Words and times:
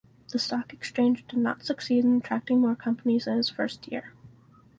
The 0.29 0.39
stock 0.39 0.73
exchange 0.73 1.27
did 1.27 1.37
not 1.37 1.61
succeed 1.63 2.03
in 2.05 2.17
attracting 2.17 2.59
more 2.59 2.75
companies 2.75 3.27
in 3.27 3.37
its 3.37 3.49
first 3.49 3.91
year. 3.91 4.13